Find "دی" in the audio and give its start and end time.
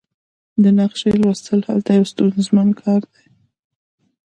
3.13-3.23